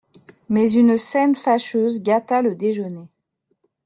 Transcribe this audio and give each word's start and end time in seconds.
Mais 0.49 0.71
une 0.73 0.97
scène 0.97 1.35
fâcheuse 1.35 2.01
gâta 2.01 2.41
le 2.41 2.55
déjeuner. 2.55 3.07